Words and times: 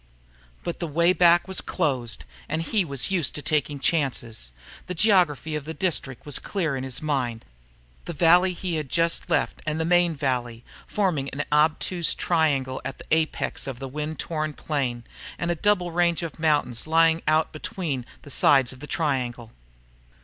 But 0.63 0.79
the 0.79 0.87
way 0.87 1.13
back 1.13 1.47
was 1.47 1.61
closed 1.61 2.25
and 2.49 2.63
he 2.63 2.83
was 2.83 3.11
used 3.11 3.35
to 3.35 3.43
taking 3.43 3.79
chances. 3.79 4.51
The 4.87 4.95
geography 4.95 5.55
of 5.55 5.63
the 5.65 5.75
district 5.75 6.25
was 6.25 6.39
clear 6.39 6.75
in 6.75 6.83
his 6.83 7.03
mind 7.03 7.45
the 8.05 8.13
valley 8.13 8.53
he 8.53 8.77
had 8.77 8.89
just 8.89 9.29
left 9.29 9.61
and 9.63 9.79
the 9.79 9.85
main 9.85 10.15
valley, 10.15 10.63
forming 10.87 11.29
an 11.29 11.43
obtuse 11.51 12.15
angle 12.31 12.81
with 12.83 12.97
the 12.97 13.05
apex 13.11 13.67
out 13.67 13.75
on 13.75 13.79
the 13.79 13.87
wind 13.87 14.17
torn 14.17 14.53
plain 14.53 15.03
and 15.37 15.51
a 15.51 15.55
double 15.55 15.91
range 15.91 16.23
of 16.23 16.39
mountains 16.39 16.87
lying 16.87 17.21
out 17.27 17.51
between 17.51 18.03
the 18.23 18.31
sides 18.31 18.73
of 18.73 18.79
the 18.79 18.87
triangle. 18.87 19.51